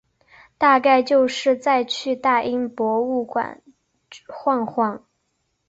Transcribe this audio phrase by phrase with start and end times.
[0.57, 3.61] 大概就是再去大英博物馆
[4.27, 5.05] 晃晃